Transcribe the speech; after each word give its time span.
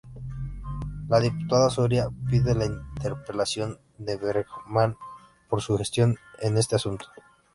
La 1.09 1.19
diputada 1.19 1.69
Soria 1.69 2.09
pide 2.27 2.55
la 2.55 2.65
interpelación 2.65 3.79
de 3.99 4.17
Bergman 4.17 4.97
por 5.47 5.61
su 5.61 5.77
gestión 5.77 6.17
en 6.39 6.57
este 6.57 6.75
asunto. 6.75 7.05